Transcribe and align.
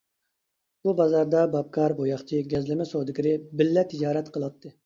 بۇ 0.87 0.93
بازاردا 1.01 1.43
باپكار، 1.57 1.95
بوياقچى، 1.99 2.41
گەزلىمە 2.55 2.91
سودىگىرى 2.95 3.35
بىللە 3.61 3.89
تىجارەت 3.93 4.35
قىلاتتى. 4.39 4.77